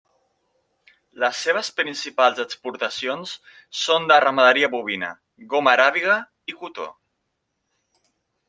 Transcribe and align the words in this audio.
Les 1.23 1.41
seves 1.47 1.69
principals 1.81 2.41
exportacions 2.45 3.35
són 3.83 4.09
de 4.13 4.19
ramaderia 4.25 4.71
bovina, 4.77 5.11
goma 5.55 5.75
aràbiga 5.79 6.17
i 6.55 6.61
cotó. 6.63 6.89